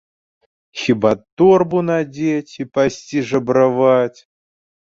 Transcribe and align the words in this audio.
Хіба 0.83 1.11
торбу 1.41 1.83
надзець 1.91 2.53
і 2.61 2.67
пайсці 2.75 3.25
жабраваць? 3.35 4.19